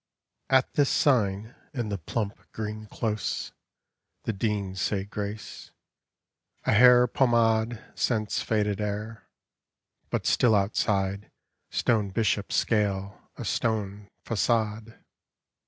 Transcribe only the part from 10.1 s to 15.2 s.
I Jut still out^ Stone bishops scale a stone facade.